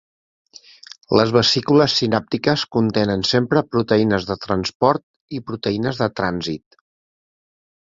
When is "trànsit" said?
6.23-6.85